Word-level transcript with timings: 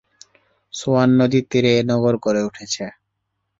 Schwann 0.73 1.09
নদীর 1.19 1.45
তীরে 1.51 1.71
এ 1.75 1.89
নগর 1.89 2.13
গড়ে 2.25 2.41
উঠেছে। 2.47 2.83